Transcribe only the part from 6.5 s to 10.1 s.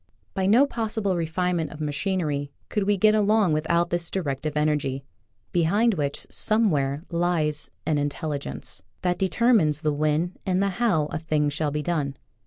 where, lies an Intelligence that determines the